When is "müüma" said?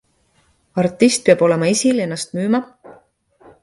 2.41-2.67